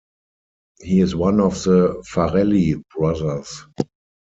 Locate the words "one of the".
1.13-2.03